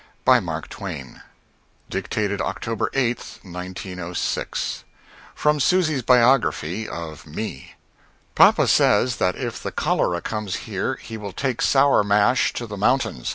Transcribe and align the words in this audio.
BY 0.25 0.39
MARK 0.39 0.67
TWAIN. 0.69 1.21
[Dictated 1.87 2.41
October 2.41 2.89
8, 2.95 3.37
1906.] 3.43 4.83
From 5.35 5.59
Susy's 5.59 6.01
Biography 6.01 6.87
of 6.89 7.27
Me. 7.27 7.75
Papa 8.33 8.67
says 8.67 9.17
that 9.17 9.35
if 9.35 9.61
the 9.61 9.71
collera 9.71 10.23
comes 10.23 10.55
here 10.65 10.95
he 10.95 11.17
will 11.17 11.33
take 11.33 11.61
Sour 11.61 12.03
Mash 12.03 12.51
to 12.53 12.65
the 12.65 12.77
mountains. 12.77 13.29